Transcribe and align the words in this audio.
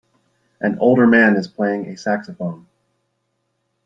An 0.59 0.79
older 0.79 1.05
man 1.05 1.35
is 1.35 1.47
playing 1.47 1.85
a 1.85 1.95
saxophone 1.95 2.65